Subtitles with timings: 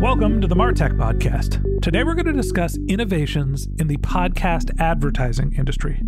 [0.00, 1.82] Welcome to the Martech Podcast.
[1.82, 6.00] Today we're going to discuss innovations in the podcast advertising industry.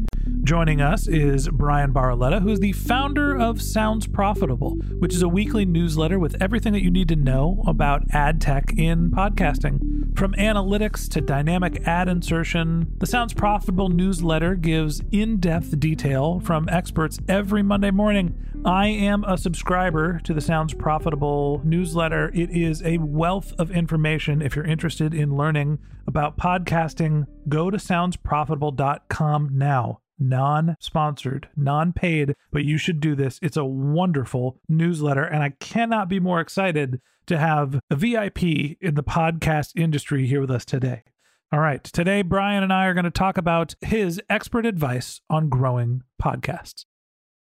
[0.44, 5.66] Joining us is Bryan Barletta, who's the founder of Sounds Profitable, which is a weekly
[5.66, 9.91] newsletter with everything that you need to know about ad tech in podcasting.
[10.14, 16.68] From analytics to dynamic ad insertion, the Sounds Profitable newsletter gives in depth detail from
[16.68, 18.34] experts every Monday morning.
[18.64, 22.30] I am a subscriber to the Sounds Profitable newsletter.
[22.34, 24.42] It is a wealth of information.
[24.42, 30.00] If you're interested in learning about podcasting, go to soundsprofitable.com now.
[30.18, 33.40] Non sponsored, non paid, but you should do this.
[33.42, 38.94] It's a wonderful newsletter, and I cannot be more excited to have a VIP in
[38.94, 41.04] the podcast industry here with us today.
[41.52, 45.48] All right, today, Bryan and I are going to talk about his expert advice on
[45.50, 46.86] growing podcasts.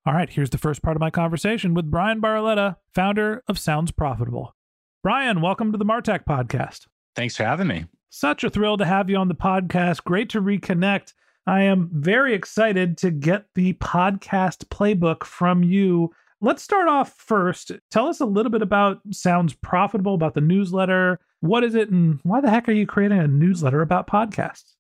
[0.06, 3.90] All right, here's the first part of my conversation with Bryan Barletta, founder of Sounds
[3.92, 4.54] Profitable.
[5.02, 6.86] Bryan, welcome to the Martech podcast.
[7.14, 7.84] Thanks for having me.
[8.08, 10.04] Such a thrill to have you on the podcast.
[10.04, 11.12] Great to reconnect.
[11.46, 16.12] I am very excited to get the podcast playbook from you.
[16.40, 17.72] Let's start off first.
[17.90, 21.18] Tell us a little bit about Sounds Profitable, about the newsletter.
[21.40, 24.74] What is it, and why the heck are you creating a newsletter about podcasts?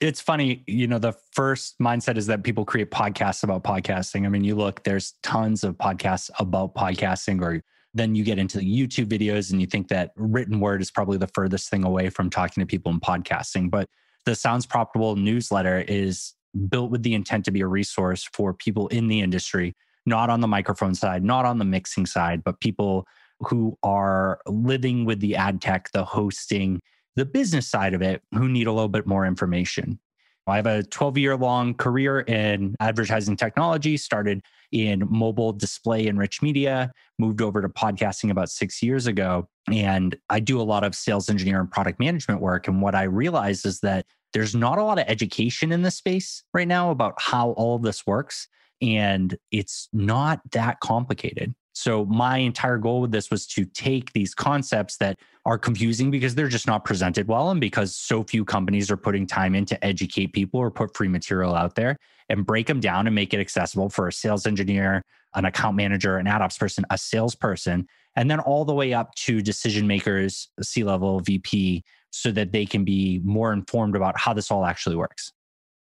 [0.00, 4.24] It's funny, you know, the first mindset is that people create podcasts about podcasting.
[4.24, 8.58] I mean, you look, there's tons of podcasts about podcasting, or then you get into
[8.58, 12.08] the YouTube videos and you think that written word is probably the furthest thing away
[12.08, 13.70] from talking to people in podcasting.
[13.70, 13.88] But
[14.24, 16.32] the Sounds Profitable newsletter is
[16.68, 19.76] built with the intent to be a resource for people in the industry,
[20.06, 23.06] not on the microphone side, not on the mixing side, but people
[23.40, 26.80] who are living with the ad tech, the hosting,
[27.16, 29.98] the business side of it, who need a little bit more information.
[30.46, 34.42] I have a 12 year long career in advertising technology, started
[34.72, 39.48] in mobile display and rich media, moved over to podcasting about six years ago.
[39.72, 42.68] And I do a lot of sales engineer and product management work.
[42.68, 44.04] And what I realized is that
[44.34, 47.82] there's not a lot of education in this space right now about how all of
[47.82, 48.48] this works.
[48.84, 51.54] And it's not that complicated.
[51.76, 56.34] So, my entire goal with this was to take these concepts that are confusing because
[56.34, 59.84] they're just not presented well and because so few companies are putting time in to
[59.84, 61.96] educate people or put free material out there
[62.28, 65.02] and break them down and make it accessible for a sales engineer,
[65.34, 67.86] an account manager, an ad ops person, a salesperson,
[68.16, 72.64] and then all the way up to decision makers, C level, VP, so that they
[72.64, 75.32] can be more informed about how this all actually works.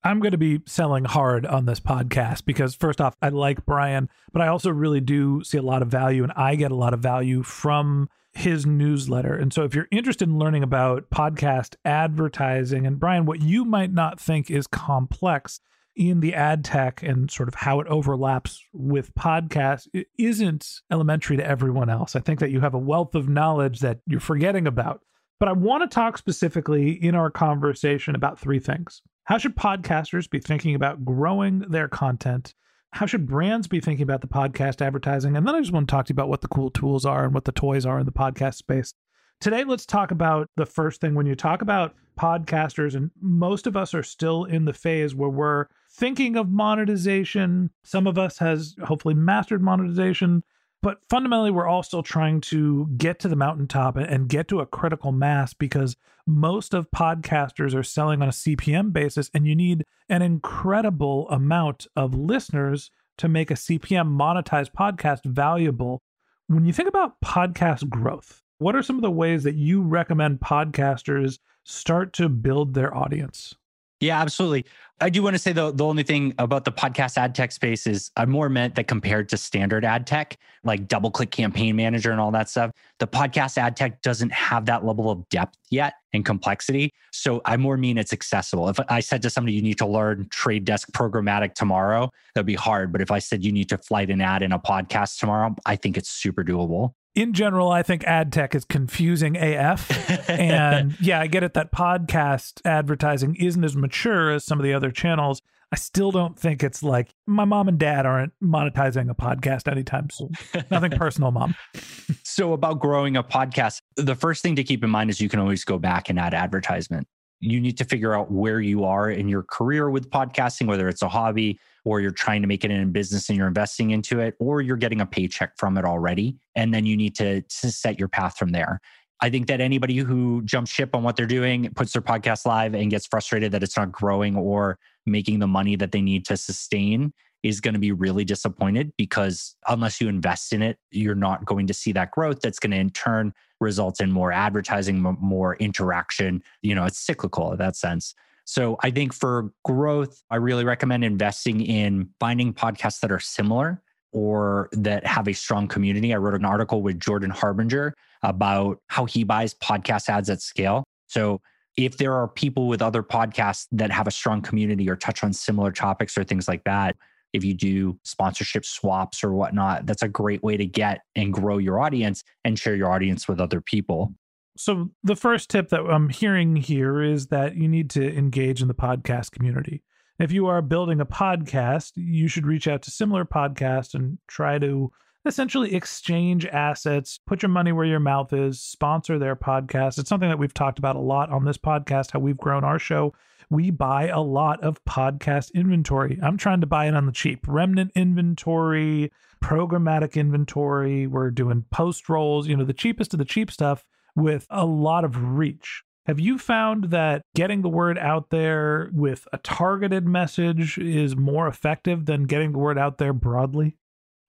[0.04, 4.08] I'm going to be selling hard on this podcast because, first off, I like Bryan,
[4.32, 6.92] but I also really do see a lot of value and I get a lot
[6.92, 9.34] of value from his newsletter.
[9.34, 13.92] And so, if you're interested in learning about podcast advertising, and Bryan, what you might
[13.92, 15.60] not think is complex
[15.94, 21.36] in the ad tech and sort of how it overlaps with podcasts, it isn't elementary
[21.36, 22.16] to everyone else.
[22.16, 25.02] I think that you have a wealth of knowledge that you're forgetting about.
[25.38, 29.02] But I want to talk specifically in our conversation about three things.
[29.24, 32.54] How should podcasters be thinking about growing their content?
[32.90, 35.36] How should brands be thinking about the podcast advertising?
[35.36, 37.24] And then I just want to talk to you about what the cool tools are
[37.24, 38.94] and what the toys are in the podcast space.
[39.40, 41.14] Today, let's talk about the first thing.
[41.14, 45.30] When you talk about podcasters, and most of us are still in the phase where
[45.30, 47.70] we're thinking of monetization.
[47.84, 50.42] Some of us has hopefully mastered monetization.
[50.82, 54.66] But fundamentally, we're all still trying to get to the mountaintop and get to a
[54.66, 55.96] critical mass because
[56.26, 61.86] most of podcasters are selling on a CPM basis, and you need an incredible amount
[61.94, 66.02] of listeners to make a CPM monetized podcast valuable.
[66.48, 70.40] When you think about podcast growth, what are some of the ways that you recommend
[70.40, 73.54] podcasters start to build their audience?
[74.02, 74.64] Yeah, absolutely.
[75.00, 77.86] I do want to say the the only thing about the podcast ad tech space
[77.86, 82.20] is I more meant that compared to standard ad tech, like DoubleClick campaign manager and
[82.20, 86.24] all that stuff, the podcast ad tech doesn't have that level of depth yet and
[86.24, 86.90] complexity.
[87.12, 88.68] So I more mean it's accessible.
[88.68, 92.54] If I said to somebody you need to learn trade desk programmatic tomorrow, that'd be
[92.54, 92.90] hard.
[92.90, 95.76] But if I said you need to flight an ad in a podcast tomorrow, I
[95.76, 99.90] think it's super doable in general, I think ad tech is confusing AF.
[100.30, 104.72] and yeah, I get it that podcast advertising isn't as mature as some of the
[104.72, 105.42] other channels.
[105.72, 110.10] I still don't think it's like my mom and dad aren't monetizing a podcast anytime
[110.10, 110.32] soon.
[110.70, 111.54] Nothing personal, mom.
[112.22, 115.40] so, about growing a podcast, the first thing to keep in mind is you can
[115.40, 117.08] always go back and add advertisement.
[117.40, 121.02] You need to figure out where you are in your career with podcasting, whether it's
[121.02, 124.34] a hobby, or you're trying to make it in business and you're investing into it,
[124.38, 126.36] or you're getting a paycheck from it already.
[126.54, 128.80] And then you need to, to set your path from there.
[129.20, 132.74] I think that anybody who jumps ship on what they're doing, puts their podcast live
[132.74, 136.36] and gets frustrated that it's not growing or making the money that they need to
[136.36, 137.12] sustain
[137.42, 141.66] is going to be really disappointed because unless you invest in it, you're not going
[141.66, 146.42] to see that growth that's going to in turn result in more advertising, more interaction.
[146.62, 148.14] You know, it's cyclical in that sense.
[148.44, 153.82] So I think for growth, I really recommend investing in finding podcasts that are similar
[154.12, 156.12] or that have a strong community.
[156.12, 160.84] I wrote an article with Jordan Harbinger about how he buys podcast ads at scale.
[161.06, 161.40] So
[161.76, 165.32] if there are people with other podcasts that have a strong community or touch on
[165.32, 166.96] similar topics or things like that,
[167.32, 171.56] if you do sponsorship swaps or whatnot, that's a great way to get and grow
[171.56, 174.14] your audience and share your audience with other people.
[174.56, 178.68] So, the first tip that I'm hearing here is that you need to engage in
[178.68, 179.82] the podcast community.
[180.18, 184.58] If you are building a podcast, you should reach out to similar podcasts and try
[184.58, 184.92] to
[185.24, 189.98] essentially exchange assets, put your money where your mouth is, sponsor their podcast.
[189.98, 192.78] It's something that we've talked about a lot on this podcast, how we've grown our
[192.78, 193.14] show.
[193.48, 196.18] We buy a lot of podcast inventory.
[196.22, 197.44] I'm trying to buy it on the cheap.
[197.46, 199.12] Remnant inventory,
[199.42, 201.06] programmatic inventory.
[201.06, 205.04] We're doing post rolls, you know, the cheapest of the cheap stuff with a lot
[205.04, 205.82] of reach.
[206.06, 211.46] Have you found that getting the word out there with a targeted message is more
[211.46, 213.76] effective than getting the word out there broadly?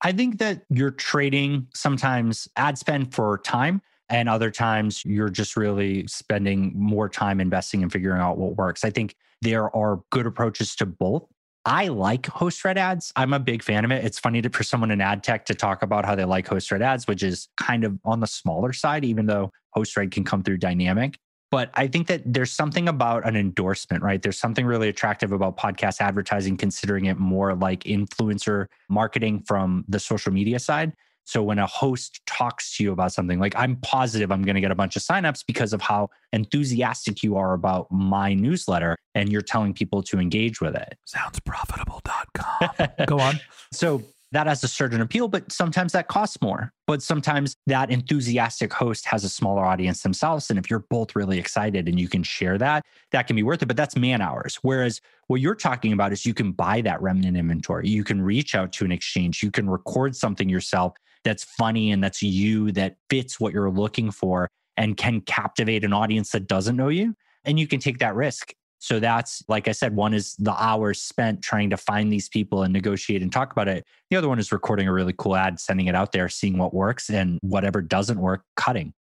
[0.02, 5.56] I think that you're trading sometimes ad spend for time, and other times you're just
[5.58, 8.84] really spending more time investing and figuring out what works.
[8.84, 11.26] I think there are good approaches to both.
[11.66, 13.14] I like host read ads.
[13.16, 14.04] I'm a big fan of it.
[14.04, 16.72] It's funny to, for someone in ad tech to talk about how they like host
[16.72, 20.24] read ads, which is kind of on the smaller side, even though host read can
[20.24, 21.18] come through dynamic.
[21.52, 24.20] But I think that there's something about an endorsement, right?
[24.20, 30.00] There's something really attractive about podcast advertising, considering it more like influencer marketing from the
[30.00, 30.94] social media side.
[31.26, 34.62] So when a host talks to you about something, like I'm positive I'm going to
[34.62, 39.32] get a bunch of signups because of how enthusiastic you are about my newsletter and
[39.32, 40.98] you're telling people to engage with it.
[41.08, 43.06] Soundsprofitable.com.
[43.06, 43.40] Go on.
[43.72, 46.74] So that has a certain appeal, but sometimes that costs more.
[46.88, 50.50] But sometimes that enthusiastic host has a smaller audience themselves.
[50.50, 53.62] And if you're both really excited and you can share that, that can be worth
[53.62, 53.68] it.
[53.68, 54.58] But that's man hours.
[54.64, 57.88] Whereas what you're talking about is you can buy that remnant inventory.
[57.88, 59.44] You can reach out to an exchange.
[59.44, 60.94] You can record something yourself
[61.24, 65.94] that's funny and that's you that fits what you're looking for and can captivate an
[65.94, 67.16] audience that doesn't know you.
[67.46, 68.54] And you can take that risk.
[68.84, 72.64] So that's, like I said, one is the hours spent trying to find these people
[72.64, 73.86] and negotiate and talk about it.
[74.10, 76.74] The other one is recording a really cool ad, sending it out there, seeing what
[76.74, 78.94] works and whatever doesn't work, cutting.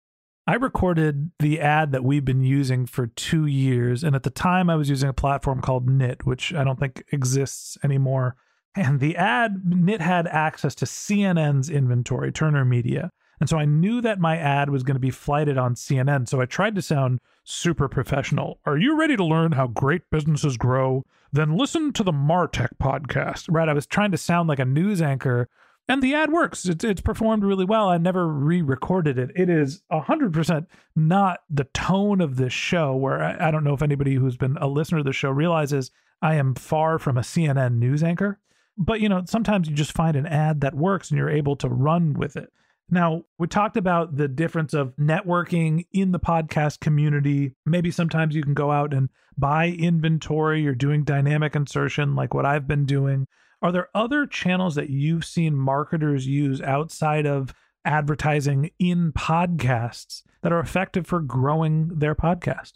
[0.46, 4.04] I recorded the ad that we've been using for two years.
[4.04, 7.02] And at the time, I was using a platform called Knit, which I don't think
[7.10, 8.36] exists anymore.
[8.74, 13.10] And the ad, Knit had access to CNN's inventory, Turner Media.
[13.38, 16.26] And so I knew that my ad was going to be flighted on CNN.
[16.26, 18.60] So I tried to sound super professional.
[18.64, 21.04] Are you ready to learn how great businesses grow?
[21.32, 23.46] Then listen to the Martech podcast.
[23.50, 23.68] Right.
[23.68, 25.48] I was trying to sound like a news anchor,
[25.88, 26.66] and the ad works.
[26.66, 27.88] It's, it's performed really well.
[27.88, 29.30] I never re recorded it.
[29.34, 33.82] It is 100% not the tone of this show, where I, I don't know if
[33.82, 37.78] anybody who's been a listener to the show realizes I am far from a CNN
[37.78, 38.38] news anchor.
[38.78, 41.68] But, you know, sometimes you just find an ad that works and you're able to
[41.68, 42.50] run with it
[42.92, 47.54] Now, we talked about the difference of networking in the podcast community.
[47.64, 49.08] Maybe sometimes you can go out and
[49.38, 53.28] buy inventory or doing dynamic insertion like what I've been doing.
[53.62, 57.54] Are there other channels that you've seen marketers use outside of
[57.86, 62.72] advertising in podcasts that are effective for growing their podcast?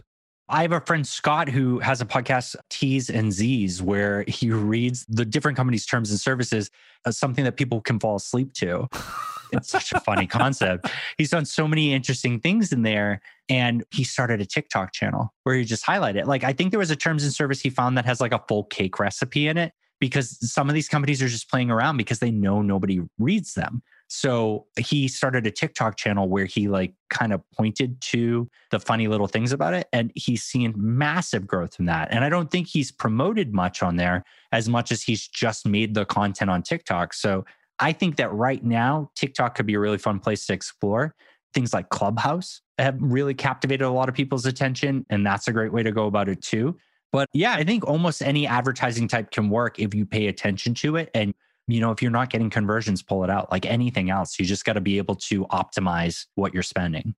[0.48, 5.04] I have a friend, Scott, who has a podcast, T's and Z's, where he reads
[5.10, 6.70] the different companies' terms and services
[7.04, 8.88] as something that people can fall asleep to.
[9.52, 10.90] it's such a funny concept.
[11.18, 13.20] He's done so many interesting things in there.
[13.48, 16.26] And he started a TikTok channel where he just highlighted it.
[16.26, 18.42] Like, I think there was a terms and service he found that has like a
[18.48, 22.18] full cake recipe in it because some of these companies are just playing around because
[22.18, 23.82] they know nobody reads them.
[24.08, 29.08] So he started a TikTok channel where he like kind of pointed to the funny
[29.08, 29.88] little things about it.
[29.92, 32.08] And he's seen massive growth from that.
[32.10, 35.94] And I don't think he's promoted much on there as much as he's just made
[35.94, 37.14] the content on TikTok.
[37.14, 37.44] So
[37.78, 41.14] I think that right now, TikTok could be a really fun place to explore.
[41.54, 45.06] Things like Clubhouse have really captivated a lot of people's attention.
[45.10, 46.76] And that's a great way to go about it too.
[47.12, 50.96] But yeah, I think almost any advertising type can work if you pay attention to
[50.96, 51.34] it and
[51.68, 53.50] you know, if you're not getting conversions, pull it out.
[53.50, 57.14] Like anything else, you just got to be able to optimize what you're spending.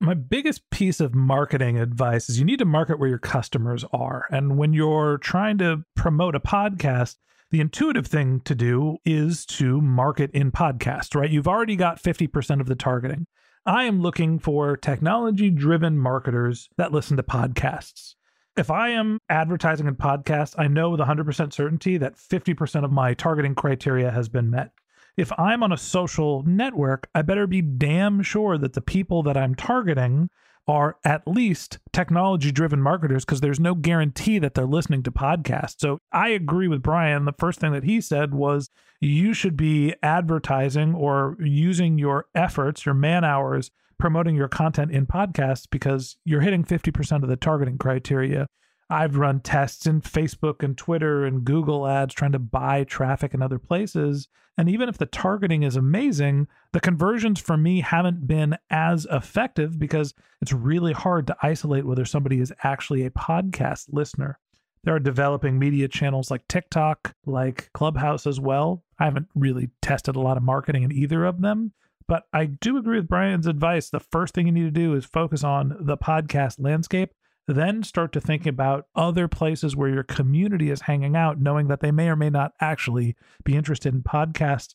[0.00, 4.26] My biggest piece of marketing advice is you need to market where your customers are.
[4.30, 7.16] And when you're trying to promote a podcast,
[7.50, 11.30] the intuitive thing to do is to market in podcast, right?
[11.30, 13.26] You've already got 50% of the targeting.
[13.66, 18.14] I am looking for technology driven marketers that listen to podcasts
[18.58, 23.14] if I am advertising in podcasts, I know with 100% certainty that 50% of my
[23.14, 24.72] targeting criteria has been met.
[25.16, 29.36] If I'm on a social network, I better be damn sure that the people that
[29.36, 30.28] I'm targeting
[30.68, 35.76] are at least technology driven marketers because there's no guarantee that they're listening to podcasts.
[35.78, 37.24] So I agree with Bryan.
[37.24, 38.68] The first thing that he said was
[39.00, 45.06] you should be advertising or using your efforts, your man hours promoting your content in
[45.06, 48.46] podcasts because you're hitting 50% of the targeting criteria.
[48.90, 53.42] I've run tests in Facebook and Twitter and Google ads trying to buy traffic in
[53.42, 54.28] other places.
[54.56, 59.78] And even if the targeting is amazing, the conversions for me haven't been as effective
[59.78, 64.38] because it's really hard to isolate whether somebody is actually a podcast listener.
[64.84, 68.84] There are developing media channels like TikTok, like Clubhouse as well.
[68.98, 71.72] I haven't really tested a lot of marketing in either of them,
[72.06, 73.90] but I do agree with Bryan's advice.
[73.90, 77.12] The first thing you need to do is focus on the podcast landscape,
[77.48, 81.80] then start to think about other places where your community is hanging out, knowing that
[81.80, 84.74] they may or may not actually be interested in podcasts.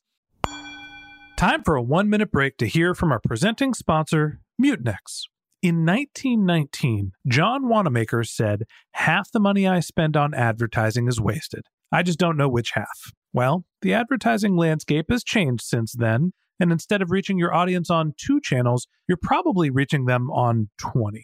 [1.38, 5.24] Time for a one minute break to hear from our presenting sponsor, Mutinex.
[5.62, 8.64] In 1919, John Wanamaker said,
[8.94, 11.68] Half the money I spend on advertising is wasted.
[11.92, 13.12] I just don't know which half.
[13.34, 18.14] Well, the advertising landscape has changed since then, and instead of reaching your audience on
[18.18, 21.24] two channels, you're probably reaching them on 20.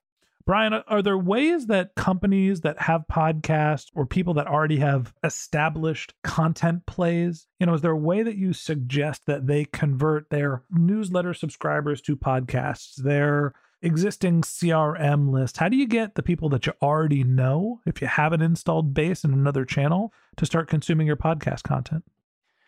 [0.51, 6.13] Bryan, are there ways that companies that have podcasts or people that already have established
[6.25, 10.63] content plays, you know, is there a way that you suggest that they convert their
[10.69, 15.55] newsletter subscribers to podcasts, their existing CRM list?
[15.55, 18.93] How do you get the people that you already know, if you have an installed
[18.93, 22.03] base in another channel, to start consuming your podcast content?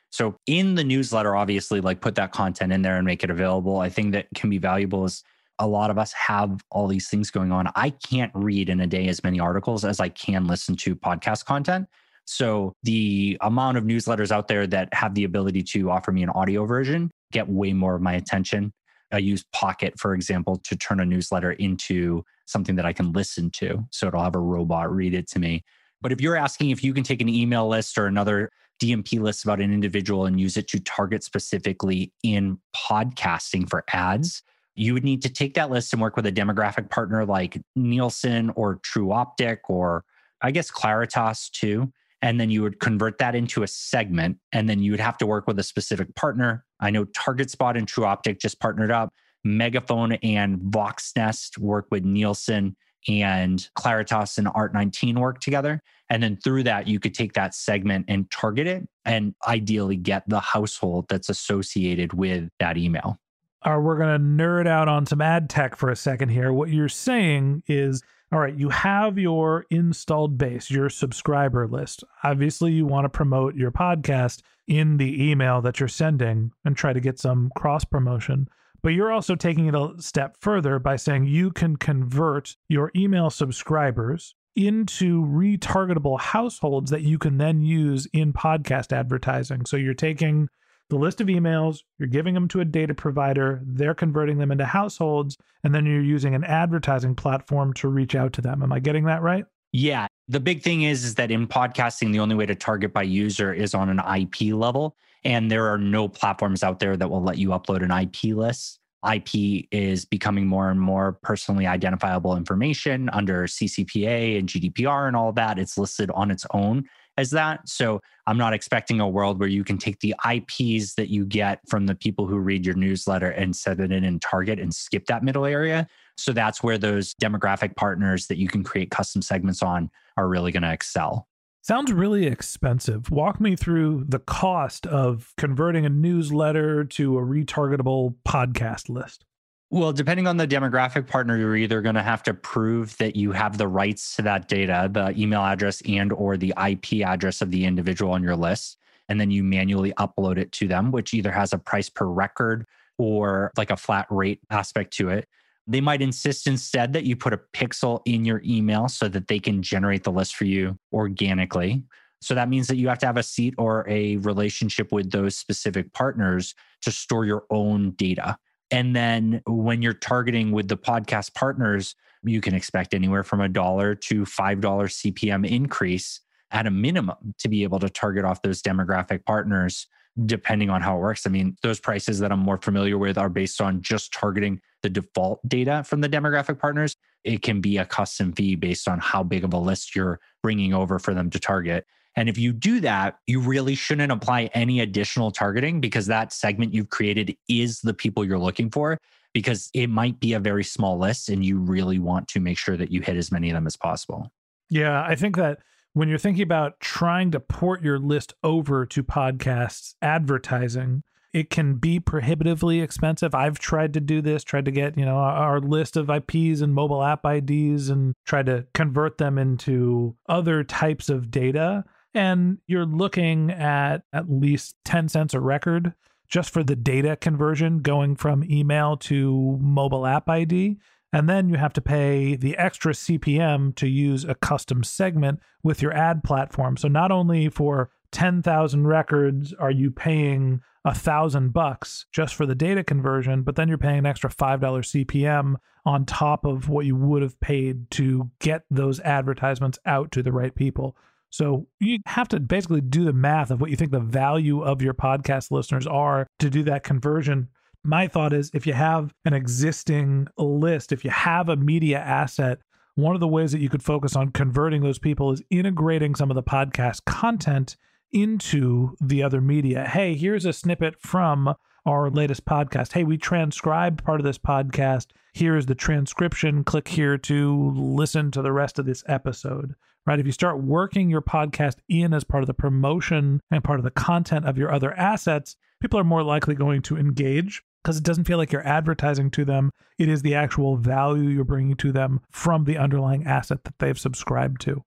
[0.09, 3.79] So in the newsletter, obviously, like put that content in there and make it available.
[3.81, 5.21] I think that can be valuable is
[5.59, 7.67] a lot of us have all these things going on.
[7.75, 11.45] I can't read in a day as many articles as I can listen to podcast
[11.45, 11.87] content.
[12.25, 16.29] So the amount of newsletters out there that have the ability to offer me an
[16.29, 18.71] audio version get way more of my attention.
[19.11, 23.51] I use Pocket, for example, to turn a newsletter into something that I can listen
[23.51, 23.85] to.
[23.91, 25.63] So it'll have a robot read it to me.
[26.01, 29.43] But if you're asking if you can take an email list or another DMP list
[29.43, 34.43] about an individual and use it to target specifically in podcasting for ads,
[34.75, 38.51] you would need to take that list and work with a demographic partner like Nielsen
[38.55, 40.03] or Tru Optik or
[40.41, 41.91] I guess Claritas too.
[42.21, 45.25] And then you would convert that into a segment and then you would have to
[45.25, 46.65] work with a specific partner.
[46.79, 49.13] I know TargetSpot and Tru Optik just partnered up.
[49.43, 52.77] Megaphone and voxnest work with nielsen
[53.09, 55.81] and claritas and art19 work together.
[56.09, 60.23] And then through that you could take that segment and target it and ideally get
[60.29, 63.19] the household that's associated with that email
[63.65, 66.51] uh, we're going to nerd out on some ad tech for a second here.
[66.51, 68.03] What you're saying is
[68.33, 72.03] all right, you have your installed base, your subscriber list.
[72.23, 76.93] Obviously, you want to promote your podcast in the email that you're sending and try
[76.93, 78.47] to get some cross promotion.
[78.81, 83.29] But you're also taking it a step further by saying you can convert your email
[83.29, 89.67] subscribers into retargetable households that you can then use in podcast advertising.
[89.67, 90.49] So you're taking
[90.89, 94.65] the list of emails, you're giving them to a data provider, they're converting them into
[94.65, 98.61] households, and then you're using an advertising platform to reach out to them.
[98.61, 99.45] Am I getting that right?
[99.71, 100.07] Yeah.
[100.27, 103.51] The big thing is, is that in podcasting, the only way to target by user
[103.51, 104.95] is on an IP level.
[105.25, 108.79] And there are no platforms out there that will let you upload an IP list.
[109.11, 115.33] IP is becoming more and more personally identifiable information under CCPA and GDPR and all
[115.33, 115.59] that.
[115.59, 116.85] It's listed on its own
[117.17, 117.67] as that.
[117.67, 121.59] So I'm not expecting a world where you can take the IPs that you get
[121.67, 125.23] from the people who read your newsletter and set it in Target and skip that
[125.23, 125.87] middle area.
[126.17, 130.51] So that's where those demographic partners that you can create custom segments on are really
[130.51, 131.27] going to excel.
[131.61, 133.09] Sounds really expensive.
[133.09, 139.23] Walk me through the cost of converting a newsletter to a retargetable podcast list.
[139.73, 143.31] Well, depending on the demographic partner, you're either going to have to prove that you
[143.31, 147.49] have the rights to that data, the email address and or the IP address of
[147.49, 148.77] the individual on your list,
[149.09, 152.67] and then you manually upload it to them, which either has a price per record
[152.99, 155.27] or like a flat rate aspect to it.
[155.65, 159.39] They might insist instead that you put a pixel in your email so that they
[159.39, 161.81] can generate the list for you organically.
[162.21, 165.35] So that means that you have to have a seat or a relationship with those
[165.35, 168.37] specific partners to store your own data.
[168.73, 173.47] And then when you're targeting with the podcast partners, you can expect anywhere from a
[173.47, 178.63] dollar to $5 CPM increase at a minimum to be able to target off those
[178.63, 179.85] demographic partners,
[180.25, 181.27] depending on how it works.
[181.27, 184.89] I mean, those prices that I'm more familiar with are based on just targeting the
[184.89, 186.95] default data from the demographic partners.
[187.23, 190.73] It can be a custom fee based on how big of a list you're bringing
[190.73, 191.85] over for them to target.
[192.15, 196.73] And if you do that, you really shouldn't apply any additional targeting because that segment
[196.73, 198.99] you've created is the people you're looking for
[199.33, 202.77] because it might be a very small list and you really want to make sure
[202.77, 204.31] that you hit as many of them as possible.
[204.69, 205.59] Yeah, I think that
[205.93, 211.75] when you're thinking about trying to port your list over to podcasts advertising, it can
[211.75, 213.33] be prohibitively expensive.
[213.33, 216.75] I've tried to do this, tried to get, you know, our list of IPs and
[216.75, 222.85] mobile app IDs and tried to convert them into other types of data and you're
[222.85, 225.93] looking at at least 10 cents a record
[226.27, 230.77] just for the data conversion going from email to mobile app ID.
[231.11, 235.81] And then you have to pay the extra CPM to use a custom segment with
[235.81, 236.75] your ad platform.
[236.75, 242.55] So not only for 10,000 records are you paying a thousand bucks just for the
[242.55, 246.95] data conversion, but then you're paying an extra $5 CPM on top of what you
[246.95, 250.95] would have paid to get those advertisements out to the right people.
[251.33, 254.83] So you have to basically do the math of what you think the value of
[254.83, 257.47] your podcast listeners are to do that conversion.
[257.83, 262.59] My thought is if you have an existing list, if you have a media asset,
[262.93, 266.29] one of the ways that you could focus on converting those people is integrating some
[266.29, 267.77] of the podcast content
[268.11, 269.87] into the other media.
[269.87, 272.93] Hey, here's a snippet from our latest podcast.
[272.93, 275.07] Hey, we transcribed part of this podcast.
[275.33, 276.63] Here is the transcription.
[276.63, 279.73] Click here to listen to the rest of this episode
[280.05, 280.19] right?
[280.19, 283.85] If you start working your podcast in as part of the promotion and part of
[283.85, 288.03] the content of your other assets, people are more likely going to engage because it
[288.03, 289.69] doesn't feel like you're advertising to them.
[289.97, 293.99] It is the actual value you're bringing to them from the underlying asset that they've
[293.99, 294.83] subscribed to.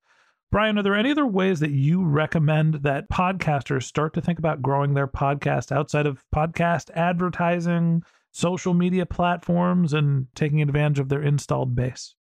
[0.53, 4.63] Bryan, are there any other ways that you recommend that podcasters start to think about
[4.63, 11.23] growing their podcast outside of podcast advertising, social media platforms, and taking advantage of their
[11.23, 12.15] installed base?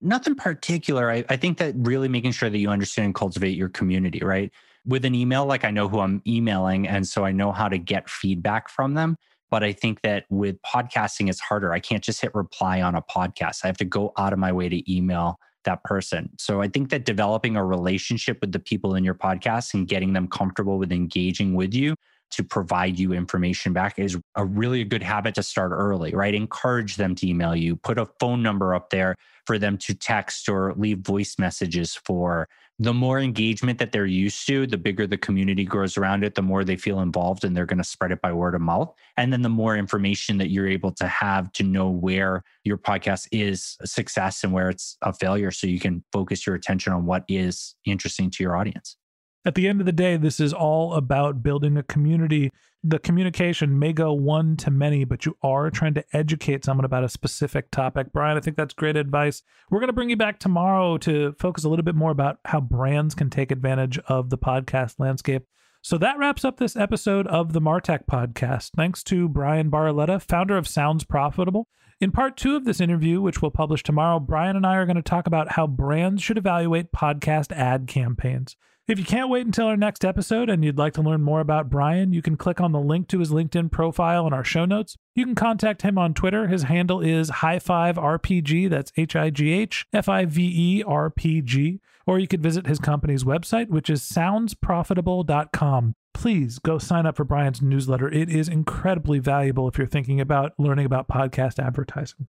[0.00, 1.10] Nothing particular.
[1.10, 4.52] I, I think that really making sure that you understand and cultivate your community, right?
[4.84, 7.78] With an email, like I know who I'm emailing, and so I know how to
[7.78, 9.16] get feedback from them.
[9.50, 11.72] But I think that with podcasting, it's harder.
[11.72, 13.60] I can't just hit reply on a podcast.
[13.64, 16.30] I have to go out of my way to email that person.
[16.38, 20.12] So I think that developing a relationship with the people in your podcast and getting
[20.12, 21.94] them comfortable with engaging with you
[22.30, 26.34] to provide you information back is a really good habit to start early, right?
[26.34, 29.14] Encourage them to email you, put a phone number up there
[29.46, 32.48] for them to text or leave voice messages for.
[32.78, 36.42] The more engagement that they're used to, the bigger the community grows around it, the
[36.42, 38.92] more they feel involved and they're going to spread it by word of mouth.
[39.16, 43.28] And then the more information that you're able to have to know where your podcast
[43.32, 45.50] is a success and where it's a failure.
[45.50, 48.96] So you can focus your attention on what is interesting to your audience.
[49.46, 52.50] At the end of the day, this is all about building a community.
[52.82, 57.04] The communication may go one to many, but you are trying to educate someone about
[57.04, 58.12] a specific topic.
[58.12, 59.44] Bryan, I think that's great advice.
[59.70, 62.60] We're going to bring you back tomorrow to focus a little bit more about how
[62.60, 65.44] brands can take advantage of the podcast landscape.
[65.80, 68.70] So that wraps up this episode of the Martech podcast.
[68.76, 71.68] Thanks to Bryan Barletta, founder of Sounds Profitable.
[72.00, 74.96] In part two of this interview, which we'll publish tomorrow, Bryan and I are going
[74.96, 78.56] to talk about how brands should evaluate podcast ad campaigns.
[78.88, 81.68] If you can't wait until our next episode and you'd like to learn more about
[81.68, 84.96] Bryan, you can click on the link to his LinkedIn profile in our show notes.
[85.16, 86.46] You can contact him on Twitter.
[86.46, 88.70] His handle is High Five RPG.
[88.70, 91.80] That's H I G H F I V E R P G.
[92.06, 95.94] Or you could visit his company's website, which is soundsprofitable.com.
[96.14, 98.08] Please go sign up for Bryan's newsletter.
[98.08, 102.28] It is incredibly valuable if you're thinking about learning about podcast advertising.